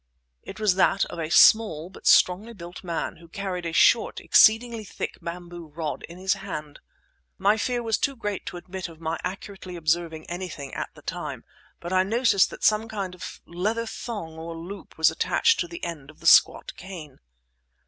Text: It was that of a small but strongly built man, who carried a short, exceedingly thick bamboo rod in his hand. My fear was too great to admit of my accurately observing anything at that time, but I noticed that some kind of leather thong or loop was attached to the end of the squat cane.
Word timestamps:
It 0.41 0.59
was 0.59 0.73
that 0.73 1.05
of 1.11 1.19
a 1.19 1.29
small 1.29 1.91
but 1.91 2.07
strongly 2.07 2.53
built 2.53 2.83
man, 2.83 3.17
who 3.17 3.27
carried 3.27 3.67
a 3.67 3.71
short, 3.71 4.19
exceedingly 4.19 4.83
thick 4.83 5.19
bamboo 5.21 5.67
rod 5.67 6.01
in 6.09 6.17
his 6.17 6.33
hand. 6.33 6.79
My 7.37 7.55
fear 7.55 7.83
was 7.83 7.99
too 7.99 8.15
great 8.15 8.47
to 8.47 8.57
admit 8.57 8.89
of 8.89 8.99
my 8.99 9.19
accurately 9.23 9.75
observing 9.75 10.27
anything 10.27 10.73
at 10.73 10.89
that 10.95 11.05
time, 11.05 11.43
but 11.79 11.93
I 11.93 12.01
noticed 12.01 12.49
that 12.49 12.63
some 12.63 12.87
kind 12.87 13.13
of 13.13 13.41
leather 13.45 13.85
thong 13.85 14.39
or 14.39 14.57
loop 14.57 14.97
was 14.97 15.11
attached 15.11 15.59
to 15.59 15.67
the 15.67 15.83
end 15.83 16.09
of 16.09 16.19
the 16.19 16.25
squat 16.25 16.73
cane. 16.75 17.19